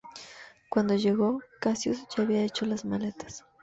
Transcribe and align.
Cuando 0.67 0.95
llegó, 0.95 1.43
Cassius 1.59 2.07
ya 2.17 2.23
había 2.23 2.43
hecho 2.43 2.65
las 2.65 2.85
maletas. 2.85 3.45